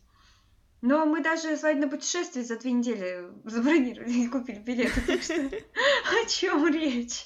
[0.83, 4.99] Но мы даже свадебное путешествие за две недели забронировали и купили билеты.
[5.07, 5.35] Так что
[6.25, 7.25] о чем речь?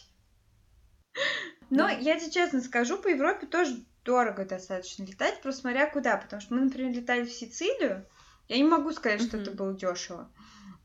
[1.69, 6.17] Но я тебе честно скажу, по Европе тоже дорого достаточно летать, просто смотря куда.
[6.17, 8.06] Потому что мы, например, летали в Сицилию.
[8.47, 10.32] Я не могу сказать, что это было дешево.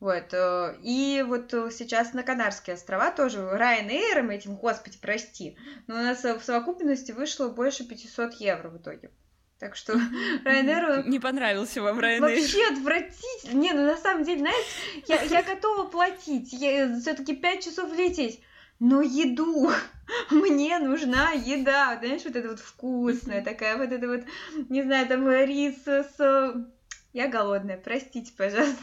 [0.01, 0.35] Вот.
[0.35, 5.57] Э, и вот сейчас на Канарские острова тоже Ryanair этим, господи, прости.
[5.87, 9.13] Но у нас в совокупности вышло больше 500 евро в итоге.
[9.61, 9.93] Так что
[10.45, 11.07] Ryanair...
[11.07, 12.21] Не понравился вам Ryanair?
[12.21, 13.61] Вообще отвратительно.
[13.61, 14.69] Не, ну на самом деле, знаете,
[15.07, 16.49] я, я готова платить.
[16.49, 18.43] все таки 5 часов лететь
[18.83, 19.71] но еду,
[20.31, 24.23] мне нужна еда, знаешь, вот это вот вкусная такая, вот это вот,
[24.69, 26.67] не знаю, там рис с...
[27.13, 28.83] Я голодная, простите, пожалуйста.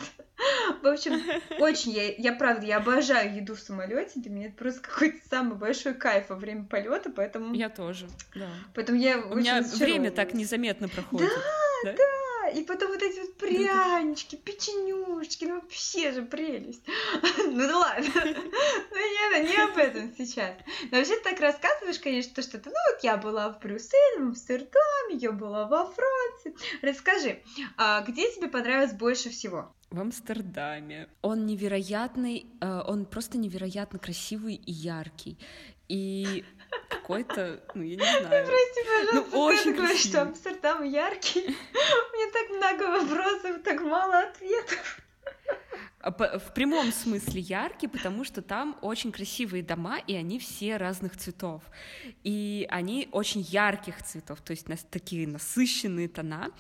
[0.84, 1.20] В общем,
[1.60, 4.22] очень я, я правда, я обожаю еду в самолете.
[4.22, 7.54] Для меня это просто какой-то самый большой кайф во время полета, поэтому.
[7.54, 8.48] Я тоже, да.
[8.76, 11.28] Поэтому я У меня время так незаметно проходит.
[11.84, 12.29] Да, да, да.
[12.50, 16.84] И потом вот эти вот прянички, печенюшки, ну вообще же прелесть.
[17.46, 18.10] Ну да ладно.
[18.92, 20.56] Ну не, не об этом сейчас.
[20.92, 24.20] Но вообще ты так рассказываешь, конечно, то, что ты, ну вот я была в Брюсселе,
[24.20, 26.56] в Амстердаме, я была во Франции.
[26.82, 27.42] Расскажи,
[27.78, 29.74] а где тебе понравилось больше всего?
[29.90, 31.08] в Амстердаме.
[31.22, 35.38] Он невероятный, э, он просто невероятно красивый и яркий.
[35.88, 36.46] И
[36.90, 38.46] какой-то, ну, я не знаю.
[38.46, 41.42] Прости, пожалуйста, ну, очень говоришь, что Амстердам яркий.
[42.14, 45.02] Мне так много вопросов, так мало ответов.
[46.02, 51.18] А в прямом смысле яркий, потому что там очень красивые дома, и они все разных
[51.18, 51.62] цветов.
[52.24, 56.52] И они очень ярких цветов, то есть такие насыщенные тона.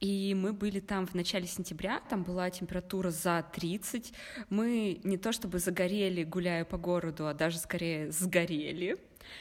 [0.00, 4.12] И мы были там в начале сентября, там была температура за 30.
[4.48, 8.96] Мы не то чтобы загорели, гуляя по городу, а даже скорее сгорели.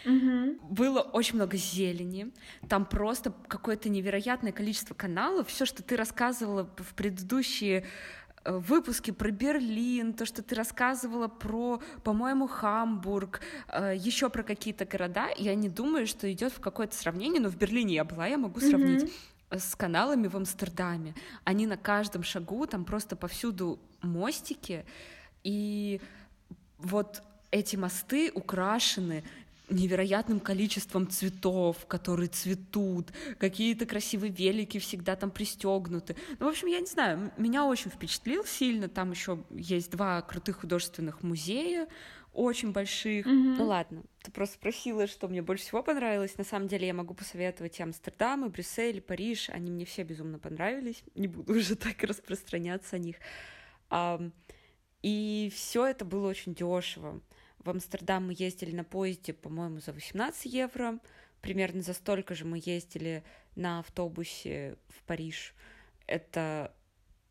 [0.06, 0.74] Угу.
[0.74, 2.32] Было очень много зелени,
[2.70, 5.48] там просто какое-то невероятное количество каналов.
[5.48, 7.86] Все, что ты рассказывала в предыдущие
[8.44, 14.86] э, выпуске про Берлин, то, что ты рассказывала про, по-моему, Хамбург, э, еще про какие-то
[14.86, 18.38] города, я не думаю, что идет в какое-то сравнение, но в Берлине я была, я
[18.38, 19.04] могу сравнить.
[19.04, 19.12] Mm-hmm
[19.50, 21.16] с каналами в Амстердаме.
[21.46, 24.86] Они на каждом шагу, там просто повсюду мостики,
[25.44, 26.02] и
[26.78, 29.24] вот эти мосты украшены
[29.70, 36.16] невероятным количеством цветов, которые цветут, какие-то красивые велики всегда там пристегнуты.
[36.40, 38.88] Ну, в общем, я не знаю, меня очень впечатлил сильно.
[38.88, 41.88] Там еще есть два крутых художественных музея,
[42.34, 43.26] очень больших.
[43.26, 43.56] Mm-hmm.
[43.58, 46.38] Ну ладно, ты просто спросила, что мне больше всего понравилось.
[46.38, 49.50] На самом деле я могу посоветовать и Амстердам, и Брюссель, и Париж.
[49.50, 51.04] Они мне все безумно понравились.
[51.16, 53.16] Не буду уже так распространяться о них.
[55.02, 57.22] И все это было очень дешево.
[57.68, 61.00] В Амстердам мы ездили на поезде, по-моему, за 18 евро.
[61.42, 63.26] Примерно за столько же мы ездили
[63.56, 65.54] на автобусе в Париж.
[66.06, 66.74] Это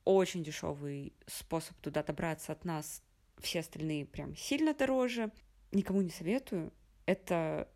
[0.05, 3.03] очень дешевый способ туда добраться от нас.
[3.39, 5.31] Все остальные прям сильно дороже.
[5.73, 6.71] Никому не советую.
[7.07, 7.67] Это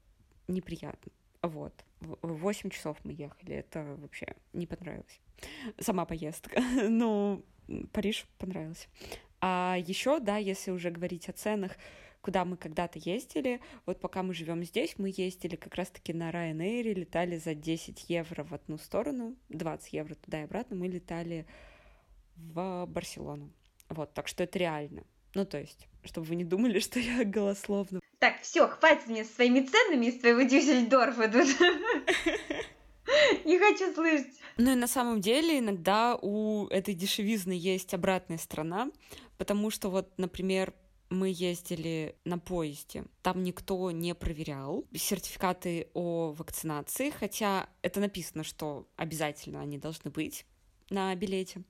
[0.46, 1.12] неприятно.
[1.40, 1.72] Вот.
[2.00, 3.54] В 8 часов мы ехали.
[3.54, 5.18] Это вообще не понравилось.
[5.78, 6.60] Сама поездка.
[6.90, 7.40] Но
[7.92, 8.86] Париж понравился.
[9.40, 11.78] А еще, да, если уже говорить о ценах,
[12.20, 13.60] куда мы когда-то ездили.
[13.86, 18.44] Вот пока мы живем здесь, мы ездили как раз-таки на Ryanair, летали за 10 евро
[18.44, 21.46] в одну сторону, 20 евро туда и обратно, мы летали
[22.36, 23.52] в Барселону.
[23.88, 25.04] Вот, так что это реально.
[25.34, 28.00] Ну, то есть, чтобы вы не думали, что я голословно.
[28.18, 31.48] Так, все, хватит мне своими ценами из твоего Дюссельдорфа тут.
[33.44, 34.38] Не хочу слышать.
[34.56, 38.90] Ну и на самом деле иногда у этой дешевизны есть обратная сторона,
[39.38, 40.74] потому что вот, например,
[41.10, 43.04] мы ездили на поезде.
[43.22, 50.46] Там никто не проверял сертификаты о вакцинации, хотя это написано, что обязательно они должны быть
[50.88, 51.62] на билете.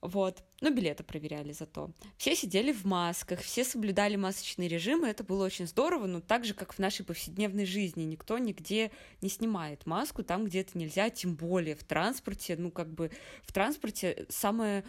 [0.00, 0.44] Вот.
[0.60, 1.90] Но билеты проверяли зато.
[2.18, 6.44] Все сидели в масках, все соблюдали масочный режим, и это было очень здорово, но так
[6.44, 8.04] же, как в нашей повседневной жизни.
[8.04, 12.56] Никто нигде не снимает маску там, где это нельзя, тем более в транспорте.
[12.56, 13.10] Ну, как бы
[13.42, 14.84] в транспорте самое,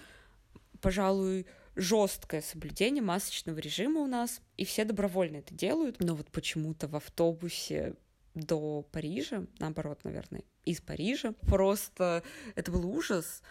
[0.81, 1.47] пожалуй,
[1.79, 5.99] жесткое соблюдение масочного режима у нас, и все добровольно это делают.
[5.99, 7.95] Но вот почему-то в автобусе
[8.35, 12.23] до Парижа, наоборот, наверное, из Парижа, просто
[12.55, 13.41] это был ужас.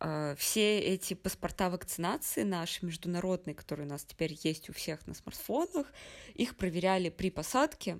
[0.00, 5.14] А, все эти паспорта вакцинации наши международные, которые у нас теперь есть у всех на
[5.14, 5.92] смартфонах,
[6.34, 7.98] их проверяли при посадке,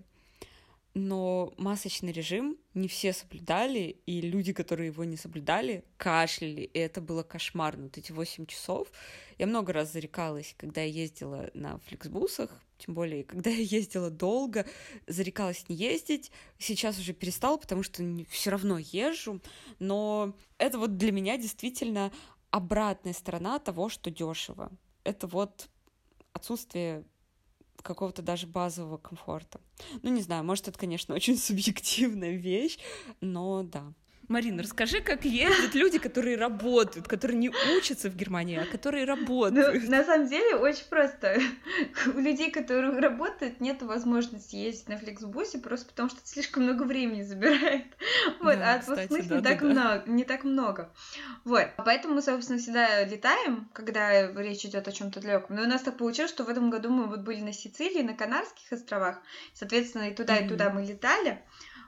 [0.95, 7.01] но масочный режим не все соблюдали, и люди, которые его не соблюдали, кашляли, и это
[7.01, 7.85] было кошмарно.
[7.85, 8.89] Вот эти 8 часов.
[9.39, 14.67] Я много раз зарекалась, когда я ездила на фликсбусах, тем более, когда я ездила долго,
[15.07, 16.31] зарекалась не ездить.
[16.59, 19.41] Сейчас уже перестала, потому что все равно езжу.
[19.79, 22.13] Но это вот для меня действительно
[22.51, 24.71] обратная сторона того, что дешево.
[25.05, 25.69] Это вот
[26.33, 27.05] отсутствие
[27.89, 29.61] какого-то даже базового комфорта.
[30.03, 32.79] Ну, не знаю, может, это, конечно, очень субъективная вещь,
[33.21, 33.93] но да.
[34.29, 39.83] Марина, расскажи, как ездят люди, которые работают, которые не учатся в Германии, а которые работают.
[39.83, 41.39] Ну, на самом деле, очень просто.
[42.15, 46.83] У людей, которые работают, нет возможности ездить на флексбусе, просто потому что это слишком много
[46.83, 47.87] времени забирает.
[48.41, 49.67] Вот, да, а отпускных да, не, да, так да.
[49.67, 50.93] Много, не так много.
[51.45, 55.57] Вот, поэтому мы, собственно, всегда летаем, когда речь идет о чем-то далеком.
[55.57, 58.15] Но у нас так получилось, что в этом году мы вот были на Сицилии, на
[58.15, 59.21] Канарских островах,
[59.55, 60.47] соответственно, и туда, mm-hmm.
[60.47, 61.43] и туда мы летали.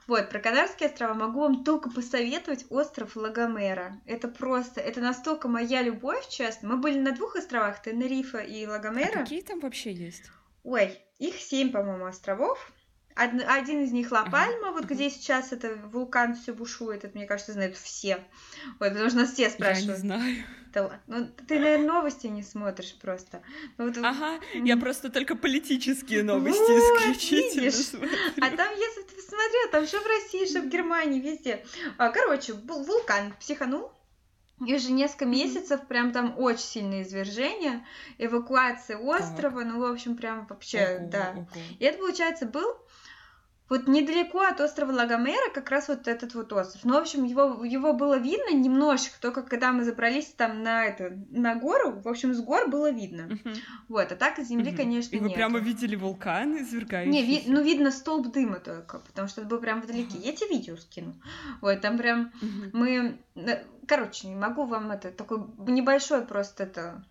[0.07, 4.01] Вот, про Канарские острова могу вам только посоветовать остров Лагомера.
[4.05, 6.69] Это просто, это настолько моя любовь, честно.
[6.69, 9.19] Мы были на двух островах, Тенерифа и Лагомера.
[9.19, 10.23] А какие там вообще есть?
[10.63, 12.71] Ой, их семь, по-моему, островов.
[13.15, 14.71] Один из них Ла Пальма, ага.
[14.71, 18.23] вот где сейчас это вулкан все бушует, это, мне кажется, знают все.
[18.79, 19.87] Ой, потому что нас все спрашивают.
[19.87, 20.35] Я не знаю.
[20.73, 23.43] Да, ну, ты, наверное, новости не смотришь просто.
[23.77, 27.85] Ну, вот, ага, я просто только политические новости вот, исключительно видишь?
[27.85, 28.17] смотрю.
[28.41, 31.65] А там, если ты посмотрел, там что в России, что в Германии, везде.
[31.97, 33.91] А, короче, вулкан психанул,
[34.65, 37.85] и уже несколько месяцев прям там очень сильное извержение,
[38.17, 39.71] эвакуация острова, так.
[39.71, 41.33] ну, в общем, прям вообще, ого, да.
[41.35, 41.47] Ого.
[41.79, 42.77] И это, получается, был
[43.71, 46.83] вот недалеко от острова Лагомера как раз вот этот вот остров.
[46.83, 51.17] Ну, в общем, его, его было видно немножечко, только когда мы забрались там на, это,
[51.29, 53.29] на гору, в общем, с гор было видно.
[53.29, 53.55] Uh-huh.
[53.87, 54.75] Вот, а так из земли, uh-huh.
[54.75, 55.35] конечно, И вы нет.
[55.35, 57.17] прямо видели вулкан извергающийся?
[57.17, 60.17] Не, ви- ну, видно столб дыма только, потому что это было прям вдалеке.
[60.17, 60.25] Uh-huh.
[60.25, 61.15] Я тебе видео скину.
[61.61, 62.71] Вот, там прям uh-huh.
[62.73, 63.19] мы...
[63.35, 65.11] Э, короче, не могу вам это...
[65.11, 67.05] Такой небольшой просто это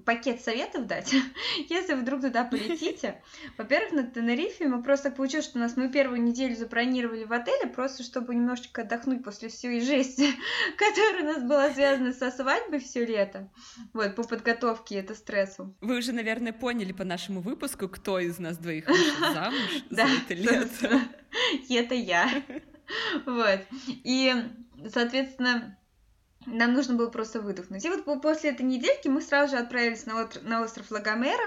[0.00, 1.14] пакет советов дать,
[1.68, 3.22] если вдруг туда полетите.
[3.58, 7.32] Во-первых, на Тенерифе мы просто так получилось, что у нас мы первую неделю забронировали в
[7.32, 10.28] отеле, просто чтобы немножечко отдохнуть после всей жести,
[10.76, 13.50] которая у нас была связана со свадьбой все лето.
[13.92, 15.74] Вот, по подготовке это стрессу.
[15.80, 20.34] Вы уже, наверное, поняли по нашему выпуску, кто из нас двоих вышел замуж за это
[20.34, 21.00] лето.
[21.68, 22.42] Это я.
[23.26, 23.60] Вот.
[23.86, 24.34] И
[24.88, 25.76] соответственно,
[26.46, 27.84] нам нужно было просто выдохнуть.
[27.84, 31.44] И вот после этой недельки мы сразу же отправились на, на остров Лагомера.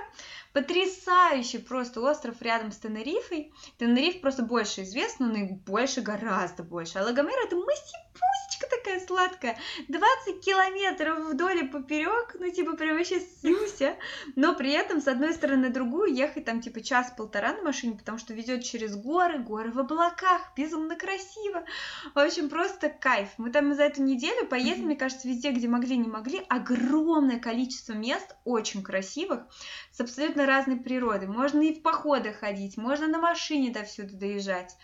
[0.58, 3.54] Потрясающий просто остров рядом с Тенерифой.
[3.78, 6.98] Тенериф просто больше известен, но и больше, гораздо больше.
[6.98, 9.56] А Лагомера это масипусечка такая сладкая.
[9.88, 13.98] 20 километров вдоль и поперек, ну типа прям вообще Сюся.
[14.36, 18.17] Но при этом с одной стороны на другую ехать там типа час-полтора на машине, потому
[18.17, 21.65] что везет через горы, горы в облаках, безумно красиво.
[22.15, 23.30] В общем, просто кайф.
[23.38, 26.43] Мы там за эту неделю поездили, мне кажется, везде, где могли, не могли.
[26.50, 29.41] Огромное количество мест, очень красивых,
[29.91, 31.27] с абсолютно разной природы.
[31.27, 34.75] Можно и в походы ходить, можно на машине до всюду доезжать.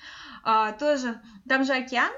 [0.44, 2.12] А, тоже, там же океан,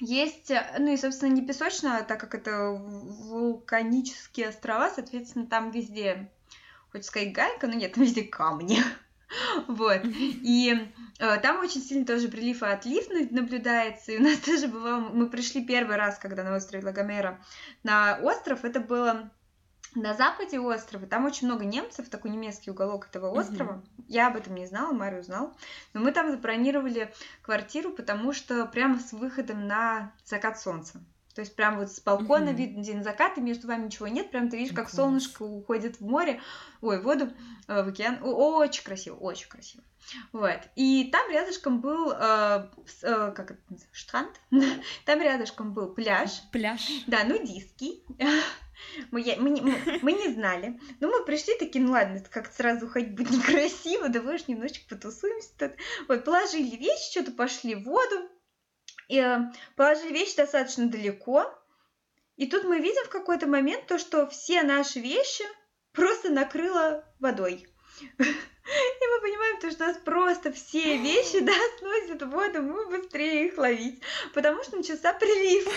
[0.00, 6.30] есть, ну и, собственно, не песочно, так как это вулканические острова, соответственно, там везде,
[6.90, 8.78] хоть сказать гайка, но нет, там везде камни.
[9.66, 10.02] Вот.
[10.04, 14.12] И э, там очень сильно тоже прилив и отлив наблюдается.
[14.12, 15.08] И у нас тоже бывало...
[15.08, 17.40] Мы пришли первый раз, когда на острове Лагомера
[17.82, 18.64] на остров.
[18.64, 19.32] Это было
[19.94, 23.72] на западе острова там очень много немцев, такой немецкий уголок этого острова.
[23.72, 24.04] Mm-hmm.
[24.08, 25.56] Я об этом не знала, Марио знал.
[25.92, 31.00] Но мы там забронировали квартиру, потому что прямо с выходом на закат солнца.
[31.34, 32.54] То есть прям вот с балкона mm-hmm.
[32.54, 34.96] видно день заката, между вами ничего нет, прям ты видишь, как mm-hmm.
[34.96, 36.40] солнышко уходит в море,
[36.80, 37.32] ой, в воду,
[37.66, 38.18] э, в океан.
[38.22, 39.82] Очень красиво, очень красиво.
[40.32, 40.60] Вот.
[40.76, 42.68] И там рядышком был, э,
[43.02, 44.40] э, как это называется, штрант.
[45.04, 46.30] там рядышком был пляж.
[46.52, 46.88] Пляж.
[47.06, 48.04] Да, нудистский.
[49.10, 50.78] Мы, мы, мы, мы не знали.
[51.00, 55.50] Но мы пришли такие, ну ладно, как сразу ходить будет некрасиво, давай уж немножечко потусуемся
[55.58, 55.72] тут.
[56.08, 58.28] Вот, положили вещи, что-то пошли в воду.
[59.08, 59.38] И, э,
[59.76, 61.52] положили вещи достаточно далеко.
[62.36, 65.44] И тут мы видим в какой-то момент то, что все наши вещи
[65.92, 67.66] просто накрыло водой.
[68.08, 73.46] И мы понимаем, то, что нас просто все вещи, да, сносят в воду, мы быстрее
[73.48, 75.68] их ловить, потому что начался прилив.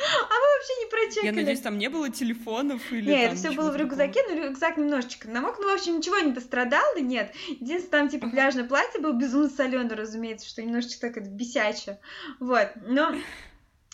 [0.00, 1.26] А мы вообще не прочекали.
[1.26, 4.76] Я надеюсь, там не было телефонов или Нет, это все было в рюкзаке, но рюкзак
[4.76, 5.56] немножечко намок.
[5.58, 7.34] Ну, в общем, ничего не пострадало, нет.
[7.48, 11.98] Единственное, там, типа, пляжное платье было безумно соленое, разумеется, что немножечко так это бесяче.
[12.38, 13.14] Вот, но...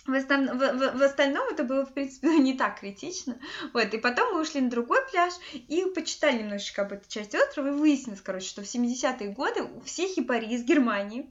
[0.07, 0.47] В, основ...
[0.53, 3.39] в, в, в остальном это было, в принципе, не так критично.
[3.73, 7.69] Вот, и потом мы ушли на другой пляж и почитали немножечко об этой части острова,
[7.69, 11.29] и выяснилось, короче, что в 70-е годы все хипари из Германии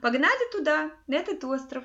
[0.00, 1.84] погнали туда, на этот остров,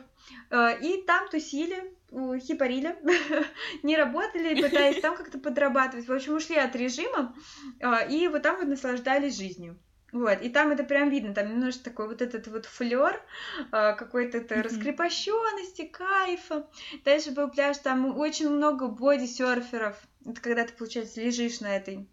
[0.52, 2.95] э, и там тусили, хипарили,
[3.83, 6.07] не работали, пытаясь там как-то подрабатывать.
[6.07, 7.35] В общем, ушли от режима,
[7.81, 9.77] а, и вот там вот наслаждались жизнью.
[10.13, 13.21] Вот, и там это прям видно, там немножко такой вот этот вот флер,
[13.71, 14.61] а, какой-то mm-hmm.
[14.61, 16.69] раскрепощенности, кайфа.
[17.03, 19.97] Дальше был пляж, там очень много боди-серферов.
[20.25, 22.07] Это когда ты, получается, лежишь на этой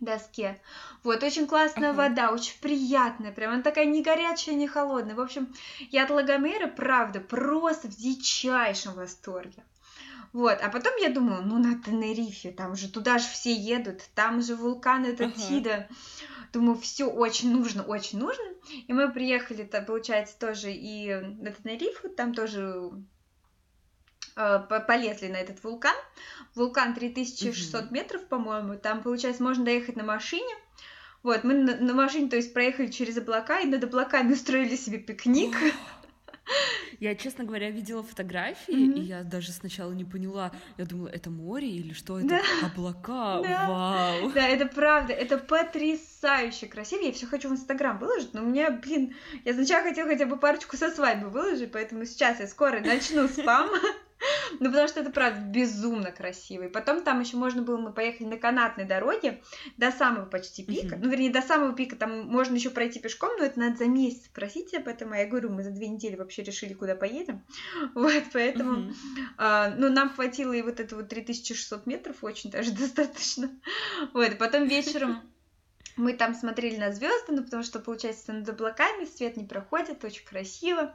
[0.00, 0.60] доске.
[1.02, 2.08] Вот, очень классная uh-huh.
[2.08, 5.14] вода, очень приятная, прям она такая не горячая, не холодная.
[5.14, 5.54] В общем,
[5.90, 9.64] я от Лагомера, правда, просто в дичайшем восторге.
[10.32, 14.42] Вот, а потом я думала, ну на Тенерифе, там же туда же все едут, там
[14.42, 15.48] же вулкан этот uh-huh.
[15.48, 15.88] Тида.
[16.52, 18.44] Думаю, все очень нужно, очень нужно.
[18.86, 22.90] И мы приехали, то, получается, тоже и на Тенерифу, там тоже
[24.36, 25.96] полезли на этот вулкан.
[26.54, 27.94] Вулкан 3600 угу.
[27.94, 28.76] метров, по-моему.
[28.76, 30.54] Там, получается, можно доехать на машине.
[31.22, 34.98] Вот, мы на, на машине, то есть, проехали через облака, и над облаками устроили себе
[34.98, 35.56] пикник.
[37.00, 39.00] Я, честно говоря, видела фотографии, mm-hmm.
[39.00, 40.52] и я даже сначала не поняла.
[40.78, 42.28] Я думала, это море или что это?
[42.28, 42.42] Да.
[42.62, 43.42] Облака.
[43.42, 43.68] Да.
[43.68, 44.32] Вау.
[44.32, 45.12] Да, это правда.
[45.12, 47.02] Это потрясающе красиво.
[47.02, 50.38] Я все хочу в Инстаграм выложить, но у меня, блин, я сначала хотела хотя бы
[50.38, 53.68] парочку со свадьбы выложить, поэтому сейчас я скоро начну спам.
[54.60, 56.64] Ну, потому что это, правда, безумно красиво.
[56.64, 59.42] И потом там еще можно было, мы поехали на канатной дороге
[59.76, 60.96] до самого почти пика.
[60.96, 64.28] Ну, вернее, до самого пика там можно еще пройти пешком, но это надо за месяц
[64.28, 65.12] просить об этом.
[65.12, 67.44] А я говорю, мы за две недели вообще решили, куда поедем.
[67.94, 68.92] Вот, поэтому,
[69.36, 73.50] а, ну, нам хватило и вот это вот 3600 метров, очень даже достаточно.
[74.12, 75.22] Вот, потом вечером
[75.96, 80.24] мы там смотрели на звезды, ну, потому что, получается, над облаками свет не проходит, очень
[80.24, 80.94] красиво.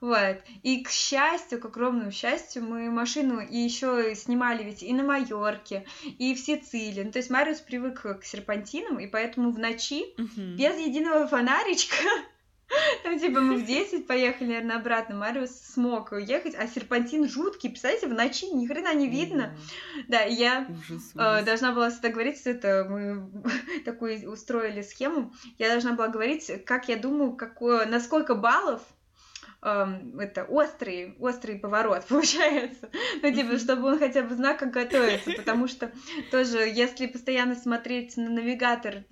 [0.00, 0.38] Вот.
[0.62, 5.86] И к счастью, к огромному счастью, мы машину и еще снимали ведь и на Майорке,
[6.18, 7.02] и в Сицилии.
[7.04, 10.56] Ну, то есть Мариус привык к серпантинам, и поэтому в ночи угу.
[10.56, 12.04] без единого фонаричка
[13.02, 15.16] Там, типа, мы в 10 поехали, наверное, обратно.
[15.16, 17.70] Мариус смог уехать, а серпантин жуткий.
[17.70, 19.56] Представляете, в ночи ни хрена не видно.
[20.08, 23.30] Да, и я ужас, э, должна была всегда говорить, это мы
[23.84, 25.32] такую устроили схему.
[25.58, 28.82] Я должна была говорить, как я думаю, какое, на сколько баллов
[29.62, 32.90] эм, это острый, острый поворот получается.
[33.22, 35.90] Ну, типа, чтобы он хотя бы знал, как готовиться, потому что
[36.30, 39.04] тоже, если постоянно смотреть на навигатор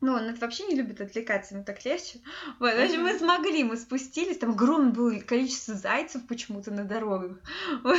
[0.00, 2.20] Ну, он вообще не любит отвлекаться, ему так легче.
[2.58, 7.38] Вот, в общем, мы смогли, мы спустились, там огромное было количество зайцев почему-то на дорогах.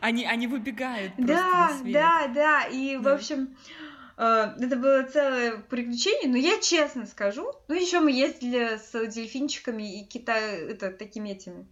[0.00, 3.56] Они, они выбегают Да, да, да, и, в общем,
[4.16, 4.22] э,
[4.58, 10.04] это было целое приключение, но я честно скажу, ну, еще мы ездили с дельфинчиками и
[10.04, 10.36] кита...
[10.36, 11.66] это, такими этими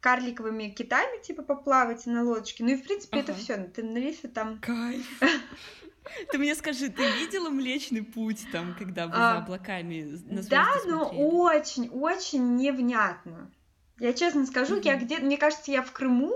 [0.00, 2.62] карликовыми китами, типа, поплавать на лодочке.
[2.62, 3.32] Ну и, в принципе, ага.
[3.32, 3.56] это все.
[3.56, 4.58] На Тенерифе там...
[4.60, 5.04] Кайф.
[6.30, 10.66] Ты мне скажи, ты видела Млечный Путь там, когда вы за а, облаками на Да,
[10.86, 13.50] но очень, очень невнятно.
[13.98, 16.32] Я честно скажу, я где мне кажется, я в Крыму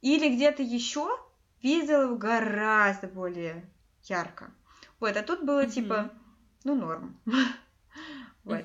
[0.00, 1.08] или где-то еще
[1.62, 3.70] видела его гораздо более
[4.04, 4.52] ярко.
[5.00, 6.10] Вот, а тут было типа,
[6.64, 7.18] ну, норм.
[8.44, 8.64] Вот.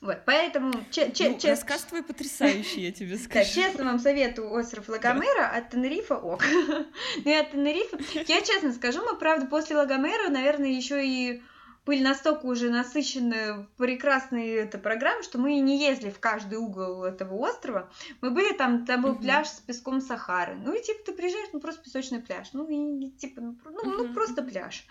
[0.00, 0.72] Вот, поэтому...
[0.90, 1.50] Че, че, ну, че...
[1.50, 3.44] Рассказ твой потрясающий, я тебе скажу.
[3.44, 6.44] Да, честно вам советую остров Лагомера, от Тенерифа ок.
[7.24, 7.98] ну и от Тенерифа...
[8.26, 11.42] Я честно скажу, мы, правда, после Лагомера, наверное, еще и
[11.86, 17.34] были настолько уже насыщены прекрасной этой программой, что мы не ездили в каждый угол этого
[17.34, 17.88] острова.
[18.20, 20.56] Мы были там, там был пляж с песком Сахары.
[20.56, 22.48] Ну и типа ты приезжаешь, ну просто песочный пляж.
[22.52, 24.84] Ну и типа, ну, ну, ну просто пляж.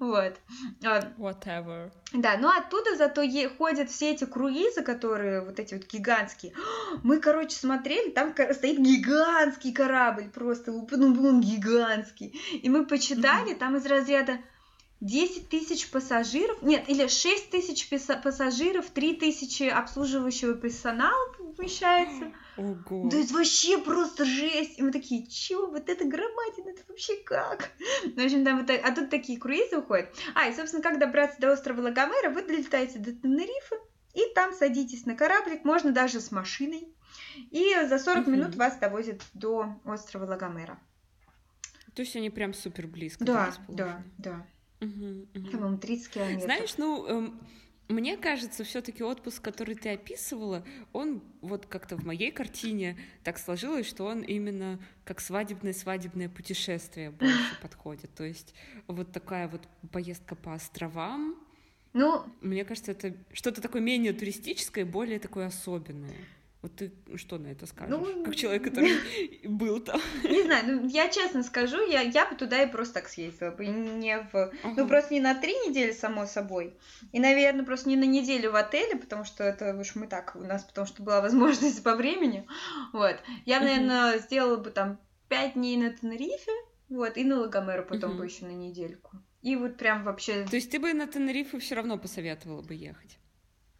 [0.00, 0.34] Вот.
[0.84, 1.92] А, Whatever.
[2.12, 6.52] Да, но оттуда зато е- ходят все эти круизы, которые вот эти вот гигантские.
[7.04, 12.28] Мы, короче, смотрели, там стоит гигантский корабль, просто, ну, он гигантский.
[12.52, 14.38] И мы почитали, там из разряда
[15.00, 22.32] 10 тысяч пассажиров, нет, или 6 тысяч пассажиров, 3 тысячи обслуживающего персонала помещается.
[22.56, 23.08] Ого.
[23.10, 24.78] Да это вообще просто жесть.
[24.78, 27.70] И мы такие, чё, вот это громадина, это вообще как?
[28.04, 30.14] Ну, в общем, там вот, а тут такие круизы уходят.
[30.34, 33.76] А, и, собственно, как добраться до острова Лагомера, вы долетаете до Тенерифе,
[34.14, 36.94] и там садитесь на кораблик, можно даже с машиной.
[37.50, 38.30] И за 40 угу.
[38.30, 40.78] минут вас довозят до острова Лагомера.
[41.94, 43.24] То есть они прям супер близко.
[43.24, 44.46] Да, да, да.
[44.80, 45.50] Угу, угу.
[45.50, 46.44] По-моему, 30 километров.
[46.44, 47.40] Знаешь, ну, эм,
[47.90, 53.86] мне кажется, все-таки отпуск, который ты описывала, он вот как-то в моей картине так сложилось,
[53.86, 58.14] что он именно как свадебное свадебное путешествие больше подходит.
[58.14, 58.54] То есть
[58.86, 61.36] вот такая вот поездка по островам.
[61.92, 66.14] Ну, мне кажется, это что-то такое менее туристическое, более такое особенное.
[66.62, 67.96] Вот ты что на это скажешь?
[67.96, 68.92] Ну, как человек, который
[69.48, 70.00] был там.
[70.24, 73.66] Не знаю, ну я честно скажу, я, я бы туда и просто так съездила бы.
[73.66, 74.34] Не в.
[74.34, 74.74] Ага.
[74.76, 76.76] Ну, просто не на три недели, само собой.
[77.12, 80.40] И, наверное, просто не на неделю в отеле, потому что это уж мы так, у
[80.40, 82.46] нас, потому что была возможность по времени.
[82.92, 83.16] Вот.
[83.46, 86.52] Я, наверное, сделала бы там пять дней на Тенерифе,
[86.90, 89.12] вот, и на Лагомеру потом бы еще на недельку.
[89.40, 90.44] И вот прям вообще.
[90.44, 93.18] То есть ты бы на Тенерифе все равно посоветовала бы ехать?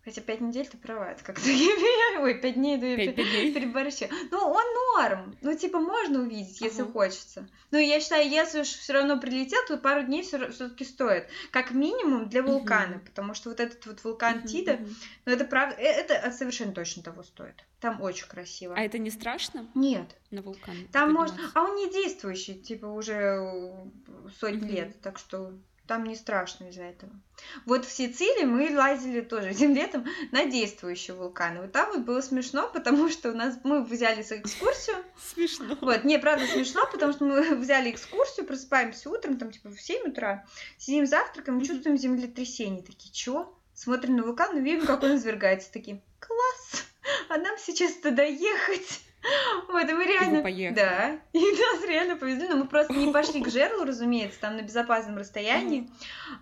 [0.05, 1.43] Хотя пять недель ты права, это как-то...
[2.21, 4.07] Ой, пять дней, да я переборщу.
[4.31, 4.65] Ну, он
[4.97, 5.37] норм.
[5.43, 6.93] Ну, типа, можно увидеть, если ага.
[6.93, 7.49] хочется.
[7.71, 11.29] Ну, я считаю, если уж все равно прилетел, то пару дней все-таки стоит.
[11.51, 13.05] Как минимум для вулкана, угу.
[13.07, 14.89] потому что вот этот вот вулкан угу, Тида, угу.
[15.27, 17.65] ну, это правда, э, это совершенно точно того стоит.
[17.81, 18.75] Там очень красиво.
[18.77, 19.69] А это не страшно?
[19.75, 20.17] Нет.
[20.31, 20.77] На вулкан.
[20.93, 21.37] Там можно...
[21.55, 23.39] А он не действующий, типа, уже
[24.39, 24.73] сотни угу.
[24.73, 25.53] лет, так что
[25.91, 27.11] там не страшно из-за этого.
[27.67, 31.63] Вот в Сицилии мы лазили тоже этим летом на действующие вулканы.
[31.63, 34.99] Вот там вот было смешно, потому что у нас мы взяли экскурсию.
[35.35, 35.77] Смешно.
[35.81, 40.11] Вот, не, правда смешно, потому что мы взяли экскурсию, просыпаемся утром, там типа в 7
[40.11, 40.47] утра,
[40.79, 42.85] сидим завтракаем чувствуем землетрясение.
[42.85, 43.53] Такие, чё?
[43.75, 45.73] Смотрим на вулкан видим, как он извергается.
[45.73, 46.85] Такие, класс!
[47.29, 49.01] А нам сейчас туда ехать.
[49.69, 50.39] Вот, и мы реально...
[50.39, 54.57] И Да, и нас реально повезли, но мы просто не пошли к жерлу, разумеется, там
[54.57, 55.91] на безопасном расстоянии.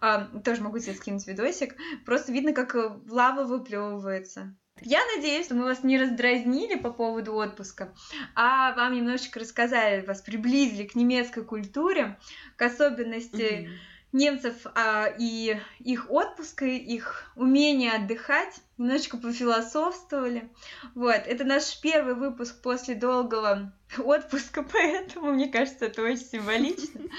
[0.01, 1.77] А, тоже могу тебе скинуть видосик.
[2.07, 4.57] Просто видно, как э, лава выплевывается.
[4.81, 7.93] Я надеюсь, что мы вас не раздразнили по поводу отпуска,
[8.37, 12.17] а вам немножечко рассказали, вас приблизили к немецкой культуре,
[12.57, 20.51] к особенности mm-hmm немцев а, и их отпуска, их умение отдыхать, немножечко пофилософствовали.
[20.95, 27.01] Вот, это наш первый выпуск после долгого отпуска, поэтому, мне кажется, это очень символично.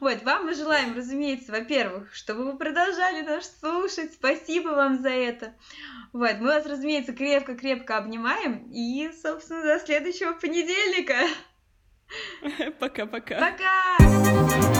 [0.00, 5.54] Вот, вам мы желаем, разумеется, во-первых, чтобы вы продолжали нас слушать, спасибо вам за это.
[6.12, 11.16] Вот, мы вас, разумеется, крепко-крепко обнимаем и, собственно, до следующего понедельника.
[12.78, 13.38] Пока-пока.
[13.38, 13.96] Пока!
[13.98, 13.98] -пока.
[13.98, 14.77] Пока!